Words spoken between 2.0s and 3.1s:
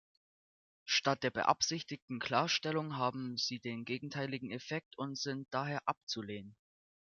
Klarstellung